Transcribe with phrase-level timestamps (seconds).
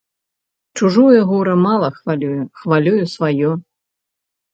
[0.77, 3.51] Чужое гора мала хвалюе, хвалюе сваё.